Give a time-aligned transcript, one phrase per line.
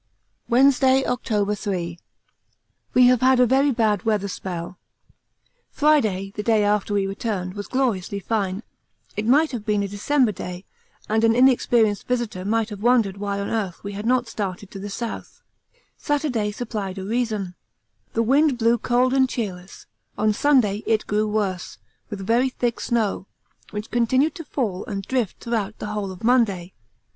[0.49, 1.99] Wednesday, October 3.
[2.95, 4.79] We have had a very bad weather spell.
[5.69, 8.63] Friday, the day after we returned, was gloriously fine
[9.15, 10.65] it might have been a December day,
[11.07, 14.79] and an inexperienced visitor might have wondered why on earth we had not started to
[14.79, 15.43] the South,
[15.99, 17.53] Saturday supplied a reason;
[18.13, 19.85] the wind blew cold and cheerless;
[20.17, 21.77] on Sunday it grew worse,
[22.09, 23.27] with very thick snow,
[23.69, 26.73] which continued to fall and drift throughout the whole of Monday.